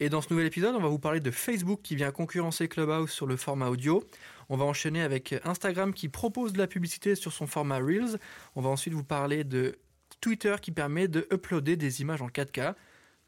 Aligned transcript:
et 0.00 0.08
dans 0.08 0.20
ce 0.20 0.28
nouvel 0.30 0.46
épisode, 0.46 0.74
on 0.74 0.80
va 0.80 0.88
vous 0.88 0.98
parler 0.98 1.20
de 1.20 1.30
Facebook 1.30 1.80
qui 1.82 1.94
vient 1.94 2.10
concurrencer 2.10 2.68
Clubhouse 2.68 3.10
sur 3.10 3.26
le 3.26 3.36
format 3.36 3.68
audio. 3.68 4.02
On 4.48 4.56
va 4.56 4.64
enchaîner 4.64 5.02
avec 5.02 5.34
Instagram 5.44 5.94
qui 5.94 6.08
propose 6.08 6.52
de 6.52 6.58
la 6.58 6.66
publicité 6.66 7.14
sur 7.14 7.32
son 7.32 7.46
format 7.46 7.78
Reels. 7.78 8.18
On 8.56 8.60
va 8.60 8.70
ensuite 8.70 8.92
vous 8.92 9.04
parler 9.04 9.44
de 9.44 9.78
Twitter 10.20 10.56
qui 10.60 10.72
permet 10.72 11.06
de 11.06 11.28
uploader 11.32 11.76
des 11.76 12.00
images 12.00 12.22
en 12.22 12.28
4K. 12.28 12.74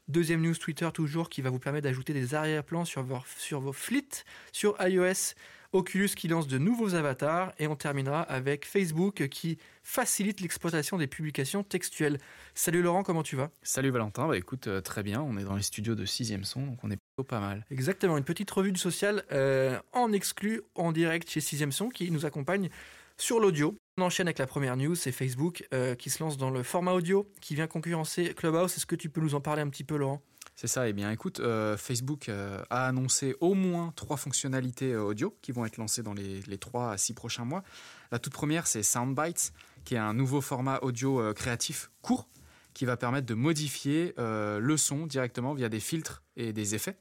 Deuxième 0.09 0.40
news 0.40 0.54
Twitter 0.54 0.88
toujours 0.92 1.28
qui 1.28 1.40
va 1.40 1.50
vous 1.50 1.59
permettre 1.59 1.84
d'ajouter 1.84 2.12
des 2.12 2.34
arrière-plans 2.34 2.84
sur 2.84 3.02
vos, 3.02 3.18
sur 3.38 3.60
vos 3.60 3.73
flits 3.73 4.24
sur 4.52 4.76
iOS. 4.80 5.34
Oculus 5.72 6.10
qui 6.16 6.28
lance 6.28 6.46
de 6.46 6.58
nouveaux 6.58 6.94
avatars 6.94 7.52
et 7.58 7.66
on 7.66 7.76
terminera 7.76 8.22
avec 8.22 8.66
Facebook 8.66 9.28
qui 9.28 9.58
facilite 9.82 10.40
l'exploitation 10.40 10.98
des 10.98 11.06
publications 11.06 11.62
textuelles. 11.62 12.18
Salut 12.54 12.82
Laurent, 12.82 13.02
comment 13.02 13.22
tu 13.22 13.36
vas? 13.36 13.50
Salut 13.62 13.90
Valentin, 13.90 14.26
bah 14.28 14.36
écoute, 14.36 14.66
euh, 14.66 14.80
très 14.80 15.02
bien, 15.02 15.20
on 15.22 15.36
est 15.36 15.44
dans 15.44 15.56
les 15.56 15.62
studios 15.62 15.94
de 15.94 16.04
6 16.04 16.38
son, 16.42 16.62
donc 16.66 16.78
on 16.82 16.90
est 16.90 16.96
plutôt 16.96 17.26
pas 17.26 17.40
mal. 17.40 17.64
Exactement, 17.70 18.16
une 18.16 18.24
petite 18.24 18.50
revue 18.50 18.72
du 18.72 18.80
social 18.80 19.24
euh, 19.32 19.78
en 19.92 20.12
exclu, 20.12 20.62
en 20.74 20.92
direct 20.92 21.30
chez 21.30 21.40
6 21.40 21.70
son 21.70 21.88
qui 21.88 22.10
nous 22.10 22.26
accompagne 22.26 22.70
sur 23.16 23.40
l'audio. 23.40 23.74
On 23.98 24.02
enchaîne 24.02 24.26
avec 24.28 24.38
la 24.38 24.46
première 24.46 24.76
news, 24.76 24.95
c'est 24.95 25.12
Facebook 25.12 25.66
euh, 25.73 25.95
qui 25.95 26.10
se 26.10 26.23
lance 26.23 26.36
dans 26.36 26.51
le 26.51 26.62
format 26.62 26.92
audio, 26.92 27.26
qui 27.40 27.54
vient 27.54 27.66
concurrencer 27.66 28.34
Clubhouse. 28.34 28.76
Est-ce 28.76 28.86
que 28.86 28.96
tu 28.96 29.08
peux 29.08 29.20
nous 29.20 29.34
en 29.34 29.40
parler 29.40 29.62
un 29.62 29.68
petit 29.68 29.84
peu, 29.84 29.96
Laurent? 29.96 30.20
C'est 30.57 30.66
ça, 30.66 30.88
eh 30.88 30.93
bien 30.93 31.10
écoute, 31.10 31.40
euh, 31.40 31.76
Facebook 31.76 32.29
euh, 32.29 32.62
a 32.71 32.87
annoncé 32.87 33.37
au 33.40 33.54
moins 33.54 33.93
trois 33.95 34.16
fonctionnalités 34.16 34.96
audio 34.96 35.37
qui 35.43 35.52
vont 35.52 35.65
être 35.65 35.76
lancées 35.76 36.02
dans 36.02 36.15
les, 36.15 36.40
les 36.43 36.59
3 36.59 36.93
à 36.93 36.98
6 36.98 37.15
prochains 37.15 37.45
mois. 37.45 37.63
La 38.10 38.18
toute 38.18 38.32
première, 38.32 38.66
c'est 38.66 38.82
Soundbites, 38.82 39.52
qui 39.85 39.95
est 39.95 39.98
un 39.98 40.15
nouveau 40.15 40.40
format 40.40 40.79
audio 40.82 41.32
créatif 41.35 41.90
court 42.02 42.29
qui 42.74 42.85
va 42.85 42.96
permettre 42.96 43.26
de 43.26 43.35
modifier 43.35 44.15
le 44.18 44.76
son 44.76 45.07
directement 45.07 45.54
via 45.54 45.68
des 45.68 45.80
filtres 45.80 46.23
et 46.37 46.52
des 46.52 46.74
effets. 46.74 46.98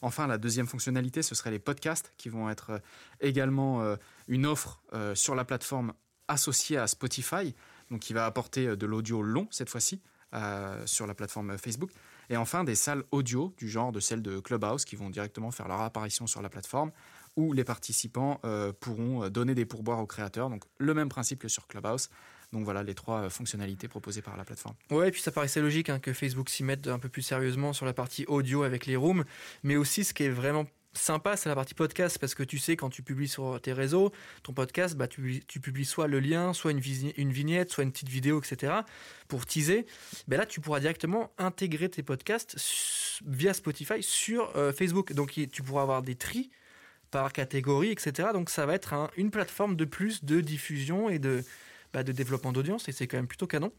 Enfin, 0.00 0.26
la 0.26 0.38
deuxième 0.38 0.66
fonctionnalité, 0.66 1.22
ce 1.22 1.34
serait 1.34 1.50
les 1.50 1.58
podcasts 1.58 2.14
qui 2.16 2.28
vont 2.28 2.48
être 2.48 2.80
également 3.20 3.96
une 4.26 4.46
offre 4.46 4.80
sur 5.14 5.34
la 5.34 5.44
plateforme 5.44 5.92
associé 6.28 6.76
à 6.76 6.86
Spotify, 6.86 7.54
donc 7.90 8.00
qui 8.00 8.12
va 8.12 8.26
apporter 8.26 8.66
euh, 8.66 8.76
de 8.76 8.86
l'audio 8.86 9.22
long 9.22 9.48
cette 9.50 9.70
fois-ci 9.70 10.00
euh, 10.34 10.86
sur 10.86 11.06
la 11.06 11.14
plateforme 11.14 11.56
Facebook. 11.58 11.90
Et 12.30 12.36
enfin, 12.36 12.64
des 12.64 12.74
salles 12.74 13.04
audio 13.10 13.54
du 13.56 13.68
genre 13.68 13.92
de 13.92 14.00
celles 14.00 14.22
de 14.22 14.40
Clubhouse 14.40 14.84
qui 14.84 14.96
vont 14.96 15.10
directement 15.10 15.50
faire 15.50 15.68
leur 15.68 15.80
apparition 15.80 16.26
sur 16.26 16.42
la 16.42 16.48
plateforme 16.48 16.90
où 17.36 17.52
les 17.52 17.64
participants 17.64 18.40
euh, 18.44 18.72
pourront 18.78 19.28
donner 19.28 19.54
des 19.54 19.64
pourboires 19.64 20.00
aux 20.00 20.06
créateurs. 20.06 20.50
Donc 20.50 20.64
le 20.78 20.92
même 20.94 21.08
principe 21.08 21.38
que 21.38 21.48
sur 21.48 21.66
Clubhouse. 21.66 22.10
Donc 22.52 22.64
voilà 22.64 22.82
les 22.82 22.94
trois 22.94 23.28
fonctionnalités 23.28 23.88
proposées 23.88 24.22
par 24.22 24.36
la 24.36 24.44
plateforme. 24.44 24.74
Ouais, 24.90 25.08
et 25.08 25.10
puis 25.10 25.20
ça 25.20 25.30
paraissait 25.30 25.60
logique 25.60 25.90
hein, 25.90 25.98
que 25.98 26.12
Facebook 26.12 26.48
s'y 26.48 26.64
mette 26.64 26.88
un 26.88 26.98
peu 26.98 27.08
plus 27.08 27.22
sérieusement 27.22 27.72
sur 27.72 27.84
la 27.84 27.92
partie 27.92 28.24
audio 28.26 28.62
avec 28.62 28.86
les 28.86 28.96
rooms, 28.96 29.24
mais 29.62 29.76
aussi 29.76 30.02
ce 30.02 30.14
qui 30.14 30.24
est 30.24 30.30
vraiment 30.30 30.64
sympa, 30.92 31.36
c'est 31.36 31.48
la 31.48 31.54
partie 31.54 31.74
podcast 31.74 32.18
parce 32.18 32.34
que 32.34 32.42
tu 32.42 32.58
sais 32.58 32.76
quand 32.76 32.90
tu 32.90 33.02
publies 33.02 33.28
sur 33.28 33.60
tes 33.60 33.72
réseaux, 33.72 34.12
ton 34.42 34.52
podcast, 34.52 34.96
bah, 34.96 35.06
tu, 35.06 35.42
publies 35.60 35.84
soit 35.84 36.06
le 36.06 36.20
lien, 36.20 36.52
soit 36.52 36.70
une, 36.70 36.80
vignette, 36.80 37.70
soit 37.70 37.84
une 37.84 37.92
petite 37.92 38.08
vidéo, 38.08 38.40
etc. 38.40 38.72
pour 39.28 39.46
teaser. 39.46 39.86
Ben 40.26 40.38
là, 40.38 40.46
tu 40.46 40.60
pourras 40.60 40.80
directement 40.80 41.32
intégrer 41.38 41.88
tes 41.88 42.02
podcasts 42.02 42.56
via 43.26 43.54
Spotify 43.54 44.02
sur 44.02 44.56
euh, 44.56 44.72
Facebook. 44.72 45.12
Donc 45.12 45.38
tu 45.52 45.62
pourras 45.62 45.82
avoir 45.82 46.02
des 46.02 46.14
tris 46.14 46.50
par 47.10 47.32
catégorie, 47.32 47.90
etc. 47.90 48.30
Donc 48.32 48.50
ça 48.50 48.66
va 48.66 48.74
être 48.74 49.10
une 49.16 49.30
plateforme 49.30 49.76
de 49.76 49.84
plus 49.84 50.24
de 50.24 50.40
diffusion 50.40 51.08
et 51.08 51.18
de, 51.18 51.44
bah, 51.92 52.02
de 52.02 52.12
développement 52.12 52.52
d'audience 52.52 52.88
et 52.88 52.92
c'est 52.92 53.06
quand 53.06 53.16
même 53.16 53.28
plutôt 53.28 53.46
canon. 53.46 53.72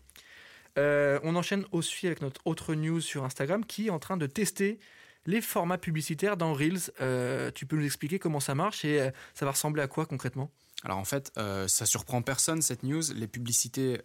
Euh, 0.77 1.19
on 1.23 1.35
enchaîne 1.35 1.65
aussi 1.71 2.07
avec 2.07 2.21
notre 2.21 2.41
autre 2.45 2.75
news 2.75 3.01
sur 3.01 3.23
Instagram 3.23 3.65
qui 3.65 3.87
est 3.87 3.89
en 3.89 3.99
train 3.99 4.17
de 4.17 4.27
tester 4.27 4.79
les 5.25 5.41
formats 5.41 5.77
publicitaires 5.77 6.37
dans 6.37 6.53
Reels. 6.53 6.91
Euh, 7.01 7.51
tu 7.53 7.65
peux 7.65 7.75
nous 7.75 7.85
expliquer 7.85 8.19
comment 8.19 8.39
ça 8.39 8.55
marche 8.55 8.85
et 8.85 8.99
euh, 8.99 9.11
ça 9.33 9.45
va 9.45 9.51
ressembler 9.51 9.81
à 9.81 9.87
quoi 9.87 10.05
concrètement? 10.05 10.51
Alors 10.83 10.97
en 10.97 11.03
fait, 11.03 11.33
euh, 11.37 11.67
ça 11.67 11.85
surprend 11.85 12.21
personne 12.21 12.61
cette 12.61 12.83
news. 12.83 13.01
Les 13.13 13.27
publicités 13.27 13.99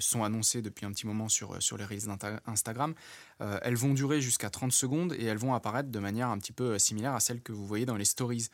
sont 0.00 0.22
annoncées 0.22 0.60
depuis 0.60 0.84
un 0.84 0.92
petit 0.92 1.06
moment 1.06 1.28
sur, 1.28 1.62
sur 1.62 1.78
les 1.78 1.84
reels 1.84 2.06
d'Instagram. 2.46 2.94
elles 3.40 3.76
vont 3.76 3.94
durer 3.94 4.20
jusqu'à 4.20 4.50
30 4.50 4.70
secondes 4.70 5.14
et 5.14 5.24
elles 5.24 5.38
vont 5.38 5.54
apparaître 5.54 5.90
de 5.90 5.98
manière 5.98 6.28
un 6.28 6.38
petit 6.38 6.52
peu 6.52 6.78
similaire 6.78 7.14
à 7.14 7.20
celles 7.20 7.40
que 7.40 7.52
vous 7.52 7.66
voyez 7.66 7.86
dans 7.86 7.96
les 7.96 8.04
stories. 8.04 8.48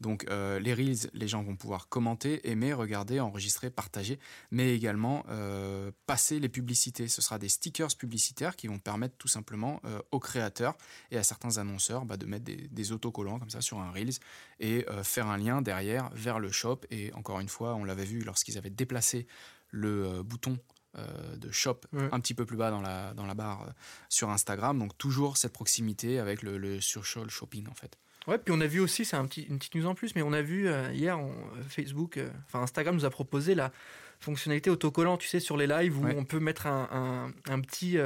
Donc 0.00 0.26
euh, 0.28 0.58
les 0.58 0.74
reels, 0.74 1.10
les 1.14 1.28
gens 1.28 1.42
vont 1.42 1.56
pouvoir 1.56 1.88
commenter, 1.88 2.50
aimer, 2.50 2.72
regarder, 2.72 3.20
enregistrer, 3.20 3.70
partager, 3.70 4.18
mais 4.50 4.74
également 4.74 5.24
euh, 5.30 5.90
passer 6.06 6.38
les 6.38 6.48
publicités. 6.48 7.08
Ce 7.08 7.22
sera 7.22 7.38
des 7.38 7.48
stickers 7.48 7.94
publicitaires 7.96 8.56
qui 8.56 8.66
vont 8.66 8.78
permettre 8.78 9.16
tout 9.16 9.28
simplement 9.28 9.80
euh, 9.84 10.00
aux 10.10 10.20
créateurs 10.20 10.76
et 11.10 11.16
à 11.16 11.22
certains 11.22 11.58
annonceurs 11.58 12.04
bah, 12.04 12.16
de 12.16 12.26
mettre 12.26 12.44
des, 12.44 12.92
autocollants 12.92 13.38
comme 13.38 13.50
ça 13.50 13.60
sur 13.60 13.80
un 13.80 13.90
reels 13.90 14.18
et 14.60 14.86
faire 15.02 15.26
un 15.26 15.36
lien 15.36 15.60
derrière 15.60 16.08
vers 16.12 16.38
le 16.38 16.52
shop. 16.52 16.82
Et 16.90 17.12
encore 17.14 17.40
une 17.40 17.48
fois, 17.48 17.74
on 17.74 17.84
l'avait 17.84 18.04
vu 18.04 18.20
lorsqu'ils 18.20 18.56
avaient 18.58 18.70
déplacé 18.70 19.26
le 19.70 20.22
bouton 20.22 20.56
de 20.96 21.50
shop 21.50 21.80
un 21.92 22.20
petit 22.20 22.32
peu 22.32 22.46
plus 22.46 22.56
bas 22.56 22.70
dans 22.70 22.80
la, 22.80 23.12
dans 23.14 23.26
la 23.26 23.34
barre 23.34 23.74
sur 24.08 24.30
Instagram. 24.30 24.78
Donc 24.78 24.96
toujours 24.96 25.36
cette 25.36 25.52
proximité 25.52 26.20
avec 26.20 26.42
le, 26.42 26.58
le 26.58 26.80
social 26.80 27.28
shopping 27.28 27.66
en 27.68 27.74
fait. 27.74 27.98
Ouais, 28.26 28.38
puis 28.38 28.52
on 28.56 28.60
a 28.60 28.66
vu 28.66 28.80
aussi, 28.80 29.04
c'est 29.04 29.16
un 29.16 29.24
petit, 29.26 29.42
une 29.42 29.58
petite 29.58 29.74
news 29.76 29.86
en 29.86 29.94
plus, 29.94 30.14
mais 30.16 30.22
on 30.22 30.32
a 30.32 30.42
vu 30.42 30.68
euh, 30.68 30.92
hier, 30.92 31.18
on, 31.18 31.30
euh, 31.30 31.62
Facebook, 31.68 32.16
euh, 32.16 32.28
enfin 32.46 32.60
Instagram 32.60 32.94
nous 32.96 33.04
a 33.04 33.10
proposé 33.10 33.54
la 33.54 33.70
fonctionnalité 34.18 34.68
autocollant, 34.70 35.16
tu 35.16 35.28
sais, 35.28 35.40
sur 35.40 35.56
les 35.56 35.66
lives 35.66 35.98
où 35.98 36.06
on 36.06 36.24
peut 36.24 36.40
mettre 36.40 36.66
un, 36.66 36.88
un, 36.90 37.52
un 37.52 37.60
petit 37.60 37.98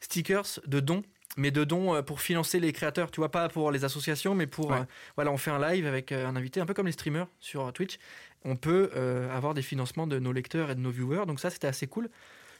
stickers 0.00 0.60
de 0.66 0.80
dons, 0.80 1.02
mais 1.36 1.50
de 1.50 1.62
dons 1.62 2.02
pour 2.02 2.22
financer 2.22 2.58
les 2.58 2.72
créateurs, 2.72 3.10
tu 3.10 3.20
vois, 3.20 3.30
pas 3.30 3.50
pour 3.50 3.70
les 3.70 3.84
associations, 3.84 4.34
mais 4.34 4.46
pour, 4.46 4.74
voilà, 5.14 5.30
on 5.30 5.36
fait 5.36 5.50
un 5.50 5.60
live 5.60 5.86
avec 5.86 6.10
un 6.10 6.36
invité, 6.36 6.60
un 6.60 6.64
peu 6.64 6.72
comme 6.72 6.86
les 6.86 6.92
streamers 6.92 7.26
sur 7.38 7.70
Twitch, 7.74 7.98
on 8.46 8.56
peut 8.56 8.90
avoir 9.30 9.52
des 9.52 9.60
financements 9.60 10.06
de 10.06 10.18
nos 10.18 10.32
lecteurs 10.32 10.70
et 10.70 10.74
de 10.74 10.80
nos 10.80 10.90
viewers, 10.90 11.26
donc 11.26 11.38
ça 11.38 11.50
c'était 11.50 11.66
assez 11.66 11.86
cool. 11.86 12.08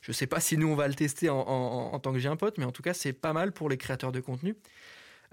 Je 0.03 0.13
sais 0.13 0.27
pas 0.27 0.41
si 0.41 0.59
nous 0.59 0.69
on 0.69 0.75
va 0.75 0.87
le 0.87 0.95
tester 0.95 1.31
en, 1.31 1.39
en, 1.39 1.95
en 1.95 1.99
tant 1.99 2.13
que 2.13 2.19
j'ai 2.19 2.29
un 2.29 2.37
pote, 2.37 2.59
mais 2.59 2.67
en 2.67 2.73
tout 2.73 2.83
cas 2.83 2.93
c'est 2.93 3.15
pas 3.15 3.33
mal 3.33 3.53
pour 3.53 3.71
les 3.71 3.79
créateurs 3.79 4.13
de 4.13 4.21
contenu. 4.21 4.55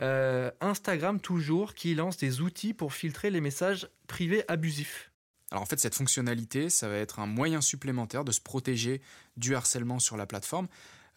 Euh, 0.01 0.51
Instagram 0.61 1.19
toujours 1.19 1.73
qui 1.73 1.93
lance 1.93 2.17
des 2.17 2.41
outils 2.41 2.73
pour 2.73 2.93
filtrer 2.93 3.29
les 3.29 3.41
messages 3.41 3.89
privés 4.07 4.43
abusifs. 4.47 5.11
Alors 5.51 5.63
en 5.63 5.65
fait, 5.65 5.79
cette 5.79 5.95
fonctionnalité, 5.95 6.69
ça 6.69 6.87
va 6.87 6.95
être 6.95 7.19
un 7.19 7.25
moyen 7.25 7.59
supplémentaire 7.59 8.23
de 8.23 8.31
se 8.31 8.39
protéger 8.39 9.01
du 9.35 9.55
harcèlement 9.55 9.99
sur 9.99 10.15
la 10.15 10.25
plateforme. 10.25 10.67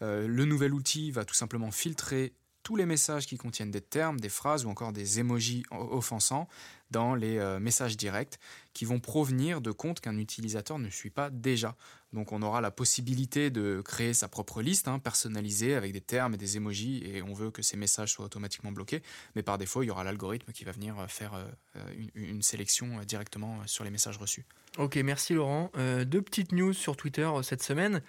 Euh, 0.01 0.27
le 0.27 0.45
nouvel 0.45 0.73
outil 0.73 1.11
va 1.11 1.23
tout 1.23 1.35
simplement 1.35 1.71
filtrer 1.71 2.33
tous 2.63 2.75
les 2.75 2.85
messages 2.85 3.27
qui 3.27 3.37
contiennent 3.37 3.71
des 3.71 3.81
termes, 3.81 4.19
des 4.19 4.29
phrases 4.29 4.65
ou 4.65 4.69
encore 4.69 4.93
des 4.93 5.19
emojis 5.19 5.63
offensants 5.69 6.47
dans 6.91 7.15
les 7.15 7.37
euh, 7.37 7.59
messages 7.59 7.97
directs 7.97 8.39
qui 8.73 8.85
vont 8.85 8.99
provenir 8.99 9.61
de 9.61 9.71
comptes 9.71 9.99
qu'un 9.99 10.17
utilisateur 10.17 10.79
ne 10.79 10.89
suit 10.89 11.09
pas 11.09 11.29
déjà. 11.29 11.75
Donc 12.13 12.31
on 12.31 12.41
aura 12.41 12.61
la 12.61 12.71
possibilité 12.71 13.49
de 13.49 13.81
créer 13.83 14.13
sa 14.13 14.27
propre 14.27 14.61
liste 14.61 14.87
hein, 14.87 14.99
personnalisée 14.99 15.75
avec 15.75 15.91
des 15.91 16.01
termes 16.01 16.35
et 16.35 16.37
des 16.37 16.57
emojis 16.57 17.03
et 17.03 17.21
on 17.23 17.33
veut 17.33 17.51
que 17.51 17.63
ces 17.63 17.75
messages 17.75 18.13
soient 18.13 18.25
automatiquement 18.25 18.71
bloqués. 18.71 19.01
Mais 19.35 19.43
par 19.43 19.57
défaut, 19.57 19.83
il 19.83 19.87
y 19.87 19.91
aura 19.91 20.03
l'algorithme 20.03 20.51
qui 20.51 20.63
va 20.63 20.71
venir 20.71 20.97
euh, 20.99 21.07
faire 21.07 21.33
euh, 21.33 21.81
une, 22.15 22.41
sélection 22.43 22.99
directement 23.07 23.65
sur 23.65 23.83
les 23.83 23.89
messages 23.89 24.17
reçus. 24.17 24.45
Ok, 24.77 24.95
merci 24.97 25.33
Laurent. 25.33 25.71
deux 26.05 26.21
petites 26.21 26.51
news 26.51 26.73
sur 26.73 26.97
Twitter 26.97 27.29
cette 27.41 27.63
semaine. 27.63 28.01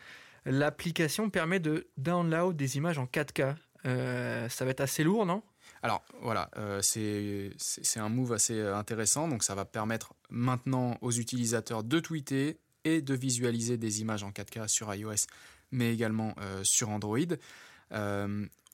L'application 0.45 1.31
permet 1.31 1.61
de 1.61 1.87
download 1.97 2.57
des 2.57 2.77
images 2.77 2.99
en 2.99 3.07
4K. 3.07 3.55
Euh, 3.87 4.49
ça 4.49 4.65
va 4.65 4.71
être 4.71 4.81
assez 4.81 5.05
lourd, 5.05 5.27
non? 5.27 5.43
Alors 5.83 6.03
voilà, 6.23 6.51
euh, 6.57 6.81
c'est 6.83 8.01
un 8.01 8.09
move 8.09 8.33
assez 8.33 8.59
euh, 8.59 8.77
intéressant. 8.77 9.29
Donc 9.29 9.43
ça 9.43 9.55
va 9.55 9.65
permettre 9.65 10.15
maintenant 10.31 10.97
aux 11.01 11.13
utilisateurs 11.13 11.85
de 11.85 12.01
tweeter 12.01 12.59
et 12.85 13.03
de 13.03 13.15
visualiser 13.15 13.77
des 13.77 14.01
images 14.01 14.23
en 14.23 14.31
4K 14.31 14.69
sur 14.69 14.95
iOS, 14.95 15.27
mais 15.73 15.93
également 15.93 16.35
sur 16.63 16.91
Android. 16.91 17.19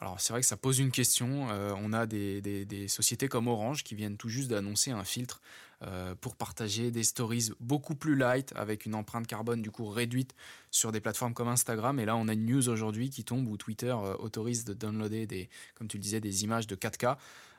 Alors 0.00 0.18
c'est 0.18 0.32
vrai 0.32 0.40
que 0.40 0.46
ça 0.46 0.56
pose 0.56 0.78
une 0.78 0.90
question. 0.90 1.50
Euh, 1.50 1.74
on 1.76 1.92
a 1.92 2.06
des, 2.06 2.86
sociétés 2.88 3.28
comme 3.28 3.48
Orange 3.48 3.84
qui 3.84 3.94
viennent 3.94 4.16
tout 4.16 4.30
juste 4.30 4.48
d'annoncer 4.48 4.92
un 4.92 5.04
filtre 5.04 5.42
euh, 5.82 6.14
pour 6.14 6.36
partager 6.36 6.90
des 6.90 7.04
stories 7.04 7.50
beaucoup 7.60 7.94
plus 7.94 8.16
light 8.16 8.52
avec 8.56 8.86
une 8.86 8.94
empreinte 8.94 9.26
carbone 9.26 9.60
du 9.60 9.70
coup 9.70 9.86
réduite 9.88 10.34
sur 10.70 10.90
des 10.90 11.00
plateformes 11.00 11.34
comme 11.34 11.48
Instagram. 11.48 12.00
Et 12.00 12.06
là 12.06 12.16
on 12.16 12.28
a 12.28 12.32
une 12.32 12.46
news 12.46 12.70
aujourd'hui 12.70 13.10
qui 13.10 13.24
tombe 13.24 13.46
où 13.46 13.58
Twitter 13.58 13.94
euh, 13.94 14.16
autorise 14.18 14.64
de 14.64 14.72
downloader 14.72 15.26
des, 15.26 15.50
comme 15.74 15.86
tu 15.86 15.98
le 15.98 16.02
disais, 16.02 16.20
des 16.20 16.44
images 16.44 16.66
de 16.66 16.76
4K. 16.76 17.16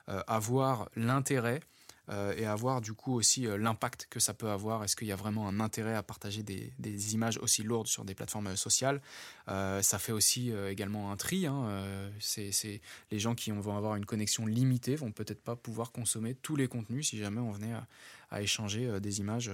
à 0.07 0.39
voir 0.39 0.89
l'intérêt 0.95 1.61
euh, 2.09 2.33
et 2.35 2.45
à 2.45 2.55
voir 2.55 2.81
du 2.81 2.93
coup 2.93 3.13
aussi 3.13 3.47
euh, 3.47 3.57
l'impact 3.57 4.07
que 4.09 4.19
ça 4.19 4.33
peut 4.33 4.49
avoir. 4.49 4.83
Est-ce 4.83 4.95
qu'il 4.95 5.07
y 5.07 5.11
a 5.11 5.15
vraiment 5.15 5.47
un 5.47 5.59
intérêt 5.59 5.93
à 5.93 6.03
partager 6.03 6.43
des, 6.43 7.13
images 7.13 7.37
aussi 7.37 7.63
lourdes 7.63 7.87
sur 7.87 8.05
des 8.05 8.15
plateformes 8.15 8.47
euh, 8.47 8.55
sociales? 8.55 9.01
Ça 9.47 9.99
fait 9.99 10.11
aussi 10.11 10.51
également 10.69 11.11
un 11.11 11.17
tri. 11.17 11.45
Hein, 11.45 12.09
c'est, 12.19 12.81
les 13.11 13.19
gens 13.19 13.35
qui 13.35 13.51
vont 13.51 13.75
avoir 13.75 13.95
une 13.95 14.05
connexion 14.05 14.45
limitée 14.45 14.95
vont 14.95 15.11
peut-être 15.11 15.43
pas 15.43 15.55
pouvoir 15.57 15.91
consommer 15.91 16.35
tous 16.35 16.55
les 16.55 16.67
contenus 16.67 17.09
si 17.09 17.17
jamais 17.17 17.41
on 17.41 17.51
venait 17.51 17.73
à, 18.29 18.41
échanger 18.41 18.99
des 19.01 19.19
images 19.19 19.51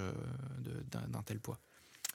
d'un, 0.92 1.24
tel 1.24 1.40
poids. 1.40 1.58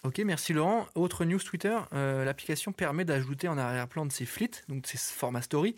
Ok, 0.05 0.19
merci 0.20 0.52
Laurent. 0.52 0.87
Autre 0.94 1.25
news 1.25 1.40
Twitter, 1.40 1.76
l'application 1.90 2.73
permet 2.73 3.05
d'ajouter 3.05 3.49
en 3.49 3.58
arrière-plan 3.58 4.06
de 4.06 4.12
ses 4.12 4.26
flits, 4.26 4.50
donc 4.69 4.87
ces 4.87 4.99
formats 4.99 5.43
story, 5.43 5.75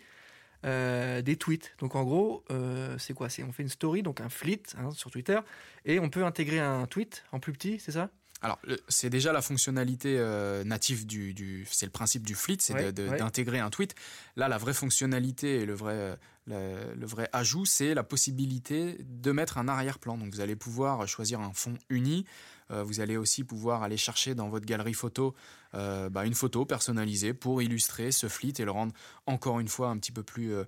euh, 0.65 1.21
des 1.21 1.37
tweets. 1.37 1.73
Donc 1.79 1.95
en 1.95 2.03
gros, 2.03 2.43
euh, 2.51 2.97
c'est 2.97 3.13
quoi? 3.13 3.29
C'est 3.29 3.43
on 3.43 3.51
fait 3.51 3.63
une 3.63 3.69
story, 3.69 4.03
donc 4.03 4.21
un 4.21 4.29
fleet 4.29 4.63
hein, 4.77 4.91
sur 4.91 5.11
Twitter, 5.11 5.39
et 5.85 5.99
on 5.99 6.09
peut 6.09 6.25
intégrer 6.25 6.59
un 6.59 6.85
tweet 6.87 7.23
en 7.31 7.39
plus 7.39 7.53
petit, 7.53 7.79
c'est 7.79 7.91
ça? 7.91 8.09
Alors, 8.41 8.59
c'est 8.89 9.09
déjà 9.09 9.31
la 9.33 9.41
fonctionnalité 9.41 10.17
euh, 10.19 10.63
native 10.63 11.07
du, 11.07 11.65
c'est 11.71 11.85
le 11.85 11.91
principe 11.91 12.25
du 12.25 12.35
fleet, 12.35 12.57
c'est 12.59 12.91
d'intégrer 12.91 13.59
un 13.59 13.69
tweet. 13.69 13.95
Là, 14.35 14.47
la 14.47 14.57
vraie 14.57 14.73
fonctionnalité 14.73 15.61
et 15.61 15.65
le 15.65 15.73
vrai, 15.73 16.17
le, 16.47 17.05
vrai 17.05 17.27
ajout, 17.33 17.65
c'est 17.65 17.93
la 17.95 18.03
possibilité 18.03 18.97
de 18.99 19.31
mettre 19.31 19.57
un 19.57 19.67
arrière-plan. 19.67 20.17
Donc, 20.17 20.31
vous 20.33 20.41
allez 20.41 20.55
pouvoir 20.55 21.07
choisir 21.07 21.39
un 21.39 21.53
fond 21.53 21.75
uni. 21.89 22.25
vous 22.69 22.99
allez 22.99 23.17
aussi 23.17 23.43
pouvoir 23.43 23.81
aller 23.81 23.97
chercher 23.97 24.35
dans 24.35 24.49
votre 24.49 24.65
galerie 24.65 24.93
photo 24.93 25.33
euh, 25.75 26.09
bah, 26.09 26.25
une 26.25 26.35
photo 26.35 26.65
personnalisée 26.65 27.33
pour 27.33 27.61
illustrer 27.61 28.11
ce 28.11 28.27
fleet 28.29 28.53
et 28.59 28.65
le 28.65 28.71
rendre 28.71 28.93
encore 29.25 29.59
une 29.59 29.67
fois 29.67 29.89
un 29.89 29.97
petit 29.97 30.13
peu 30.13 30.23
plus 30.23 30.53
euh, 30.53 30.63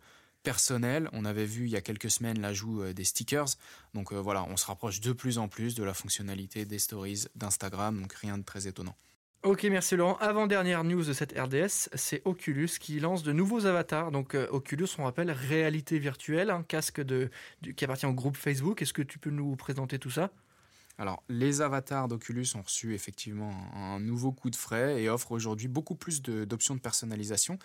personnel. 0.48 1.10
On 1.12 1.26
avait 1.26 1.46
vu 1.46 1.66
il 1.66 1.72
y 1.72 1.76
a 1.76 1.82
quelques 1.82 2.10
semaines 2.10 2.40
l'ajout 2.40 2.82
euh, 2.82 2.94
des 2.94 3.04
stickers. 3.04 3.48
Donc 3.94 4.14
voilà, 4.14 4.46
on 4.46 4.56
se 4.56 4.66
rapproche 4.66 5.02
de 5.02 5.12
plus 5.12 5.40
en 5.40 5.50
plus 5.50 5.76
de 5.76 5.84
la 5.84 5.94
fonctionnalité 5.94 6.64
des 6.64 6.80
stories 6.80 7.26
d'Instagram, 7.36 8.00
donc 8.02 8.14
rien 8.14 8.38
de 8.38 8.44
très 8.44 8.66
étonnant. 8.66 8.96
Ok, 9.44 9.64
merci 9.66 9.98
Laurent. 9.98 10.18
Avant-dernière 10.22 10.86
news 10.86 11.04
de 11.04 11.12
cette 11.12 11.38
RDS, 11.38 11.90
c'est 11.94 12.22
Oculus 12.24 12.70
qui 12.80 13.00
lance 13.02 13.24
de 13.24 13.34
nouveaux 13.34 13.66
avatars. 13.66 14.12
Donc 14.12 14.36
Oculus, 14.52 14.88
on 14.98 15.04
rappelle, 15.04 15.32
réalité 15.32 16.00
virtuelle, 16.00 16.50
un 16.50 16.64
casque 16.64 17.02
de, 17.02 17.30
qui 17.76 17.84
appartient 17.84 18.06
au 18.06 18.14
groupe 18.14 18.38
Facebook. 18.38 18.82
Est-ce 18.82 18.94
que 18.94 19.02
tu 19.02 19.20
peux 19.20 19.30
nous 19.30 19.56
présenter 19.58 20.00
tout 20.00 20.10
ça? 20.10 20.32
Alors, 20.98 21.24
les 21.30 21.62
avatars 21.62 22.08
d'Oculus 22.08 22.48
ont 22.56 22.64
reçu 22.64 22.96
effectivement 22.96 23.54
un 23.76 24.00
nouveau 24.00 24.32
coup 24.32 24.50
de 24.50 24.56
frais 24.56 25.02
et 25.02 25.10
offrent 25.10 25.32
aujourd'hui 25.32 25.68
beaucoup 25.68 25.96
plus 25.96 26.24
d'options 26.24 26.74
de, 26.74 26.80
personnalisation 26.80 27.60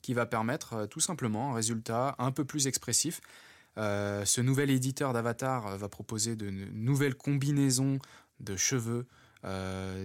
qui 0.00 0.14
va 0.14 0.24
permettre 0.24 0.72
euh, 0.74 0.86
tout 0.86 1.00
simplement 1.00 1.52
un 1.52 1.54
résultat 1.54 2.14
un 2.18 2.32
peu 2.32 2.44
plus 2.44 2.66
expressif. 2.66 3.20
Euh, 3.76 4.24
ce 4.24 4.40
nouvel 4.40 4.70
éditeur 4.70 5.12
d'avatar 5.12 5.66
euh, 5.66 5.76
va 5.76 5.88
proposer 5.88 6.34
de 6.34 6.48
nouvelles 6.48 7.14
combinaisons 7.14 7.98
de 8.40 8.56
cheveux, 8.56 9.06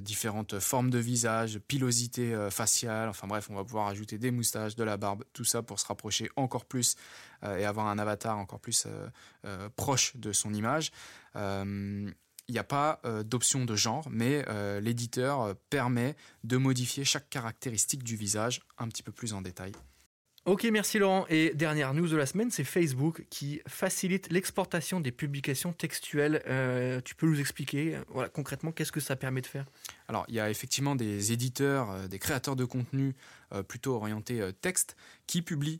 différentes 0.01 0.59
formes 0.59 0.91
de 0.91 0.99
visage, 0.99 1.59
pilosité 1.67 2.35
faciale, 2.51 3.09
enfin 3.09 3.27
bref, 3.27 3.47
on 3.49 3.55
va 3.55 3.63
pouvoir 3.63 3.87
ajouter 3.87 4.19
des 4.19 4.29
moustaches, 4.29 4.75
de 4.75 4.83
la 4.83 4.95
barbe, 4.95 5.23
tout 5.33 5.43
ça 5.43 5.63
pour 5.63 5.79
se 5.79 5.87
rapprocher 5.87 6.29
encore 6.35 6.65
plus 6.65 6.95
et 7.43 7.65
avoir 7.65 7.87
un 7.87 7.97
avatar 7.97 8.37
encore 8.37 8.59
plus 8.59 8.87
proche 9.75 10.15
de 10.17 10.31
son 10.33 10.53
image 10.53 10.91
il 12.47 12.53
n'y 12.53 12.59
a 12.59 12.63
pas 12.63 12.99
euh, 13.05 13.23
d'option 13.23 13.65
de 13.65 13.75
genre, 13.75 14.07
mais 14.09 14.43
euh, 14.47 14.79
l'éditeur 14.79 15.41
euh, 15.41 15.53
permet 15.69 16.15
de 16.43 16.57
modifier 16.57 17.05
chaque 17.05 17.29
caractéristique 17.29 18.03
du 18.03 18.15
visage 18.15 18.61
un 18.77 18.87
petit 18.87 19.03
peu 19.03 19.11
plus 19.11 19.33
en 19.33 19.41
détail. 19.41 19.71
Ok, 20.45 20.65
merci 20.65 20.99
Laurent. 20.99 21.25
Et 21.29 21.53
dernière 21.53 21.93
news 21.93 22.09
de 22.09 22.17
la 22.17 22.25
semaine, 22.25 22.51
c'est 22.51 22.65
Facebook 22.65 23.25
qui 23.29 23.61
facilite 23.65 24.29
l'exportation 24.29 24.99
des 24.99 25.13
publications 25.13 25.71
textuelles. 25.71 26.43
tu 27.05 27.15
peux 27.15 27.27
nous 27.27 27.39
expliquer 27.39 27.97
voilà, 28.09 28.27
concrètement 28.27 28.73
qu'est-ce 28.73 28.91
que 28.91 28.99
ça 28.99 29.15
permet 29.15 29.39
de 29.39 29.47
faire? 29.47 29.65
Alors, 30.09 30.25
il 30.27 30.35
y 30.35 30.41
a 30.41 30.49
effectivement 30.49 30.97
des 30.97 31.31
éditeurs, 31.31 32.09
des 32.09 32.19
créateurs 32.19 32.57
de 32.57 32.65
contenu 32.65 33.15
plutôt 33.69 33.95
orientés 33.95 34.41
texte 34.59 34.97
qui 35.27 35.41
publient 35.41 35.79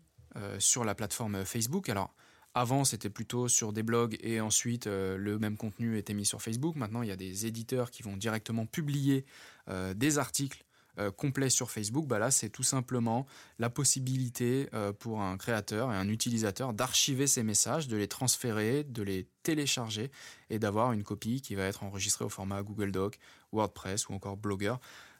sur 0.59 0.85
la 0.85 0.95
plateforme 0.95 1.43
Facebook. 1.43 1.89
Alors, 1.89 2.15
avant, 2.55 2.85
c'était 2.85 3.09
plutôt 3.09 3.47
sur 3.47 3.73
des 3.73 3.81
blogs 3.81 4.17
et 4.21 4.39
ensuite 4.39 4.85
euh, 4.85 5.17
le 5.17 5.39
même 5.39 5.57
contenu 5.57 5.97
était 5.97 6.13
mis 6.13 6.25
sur 6.25 6.41
Facebook. 6.41 6.75
Maintenant, 6.75 7.01
il 7.01 7.09
y 7.09 7.11
a 7.11 7.15
des 7.15 7.47
éditeurs 7.47 7.89
qui 7.89 8.03
vont 8.03 8.15
directement 8.15 8.67
publier 8.67 9.25
euh, 9.69 9.95
des 9.95 10.19
articles 10.19 10.63
euh, 10.99 11.09
complets 11.09 11.49
sur 11.49 11.71
Facebook. 11.71 12.05
Bah 12.05 12.19
là, 12.19 12.29
c'est 12.29 12.49
tout 12.49 12.61
simplement 12.61 13.25
la 13.57 13.71
possibilité 13.71 14.69
pour 14.99 15.21
un 15.21 15.37
créateur 15.37 15.91
et 15.91 15.95
un 15.95 16.07
utilisateur 16.07 16.73
d'archiver 16.73 17.25
ces 17.25 17.41
messages, 17.41 17.87
de 17.87 17.97
les 17.97 18.07
transférer, 18.07 18.83
de 18.83 19.01
les 19.01 19.27
télécharger 19.41 20.11
et 20.51 20.59
d'avoir 20.59 20.93
une 20.93 21.03
copie 21.03 21.41
qui 21.41 21.55
va 21.55 21.63
être 21.63 21.83
enregistrée 21.83 22.25
au 22.25 22.29
format 22.29 22.61
Google 22.61 22.91
Doc, 22.91 23.17
WordPress 23.51 24.09
ou 24.09 24.13
encore 24.13 24.37
Blogger. 24.37 24.75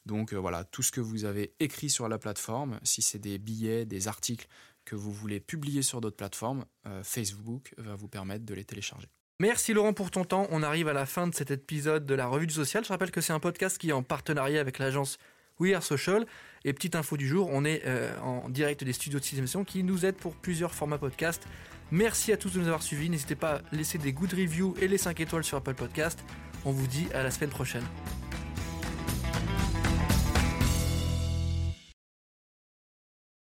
Donc 0.06 0.34
voilà, 0.34 0.66
tout 0.66 0.84
ce 0.84 0.92
que 0.92 1.00
vous 1.00 1.24
avez 1.24 1.54
écrit 1.62 1.90
sur 1.90 2.10
la 2.10 2.18
plateforme, 2.18 2.80
si 2.84 3.02
c'est 3.02 3.20
des 3.20 3.38
billets, 3.38 3.86
des 3.86 4.10
articles, 4.10 4.48
que 4.86 4.96
vous 4.96 5.12
voulez 5.12 5.40
publier 5.40 5.82
sur 5.82 6.02
d'autres 6.02 6.18
plateformes, 6.18 6.66
euh, 6.88 7.04
Facebook 7.04 7.74
va 7.78 7.96
vous 7.96 8.08
permettre 8.08 8.46
de 8.46 8.54
les 8.54 8.66
télécharger. 8.66 9.08
Merci 9.40 9.74
Laurent 9.74 9.94
pour 9.94 10.12
ton 10.12 10.24
temps. 10.24 10.48
On 10.52 10.64
arrive 10.64 10.88
à 10.88 10.94
la 10.94 11.06
fin 11.06 11.28
de 11.28 11.34
cet 11.34 11.52
épisode 11.52 12.06
de 12.06 12.14
la 12.14 12.28
Revue 12.28 12.48
du 12.48 12.54
Social. 12.54 12.84
Je 12.84 12.90
rappelle 12.90 13.12
que 13.12 13.22
c'est 13.22 13.34
un 13.34 13.40
podcast 13.40 13.78
qui 13.78 13.90
est 13.90 13.94
en 13.94 14.04
partenariat 14.04 14.62
avec 14.62 14.80
l'agence 14.80 15.18
We 15.60 15.74
Are 15.74 15.84
Social. 15.84 16.26
Et 16.66 16.74
petite 16.74 16.96
info 16.96 17.18
du 17.18 17.28
jour, 17.28 17.50
on 17.52 17.66
est 17.66 17.82
euh, 17.86 18.18
en 18.20 18.50
direct 18.50 18.84
des 18.84 18.94
studios 18.94 19.20
de 19.20 19.26
Cinémation 19.26 19.66
qui 19.66 19.84
nous 19.84 20.06
aident 20.06 20.18
pour 20.18 20.36
plusieurs 20.36 20.74
formats 20.74 20.98
podcast. 20.98 21.44
Merci 21.92 22.32
à 22.32 22.38
tous 22.38 22.54
de 22.54 22.60
nous 22.60 22.68
avoir 22.68 22.84
suivis. 22.84 23.10
N'hésitez 23.10 23.36
pas 23.36 23.56
à 23.56 23.76
laisser 23.76 23.98
des 23.98 24.14
good 24.14 24.32
reviews 24.34 24.76
et 24.82 24.88
les 24.88 24.98
5 24.98 25.20
étoiles 25.20 25.44
sur 25.44 25.58
Apple 25.58 25.76
Podcast. 25.76 26.24
On 26.66 26.72
vous 26.72 26.88
dit 26.88 27.08
à 27.14 27.24
la 27.24 27.30
semaine 27.30 27.50
prochaine. 27.50 27.84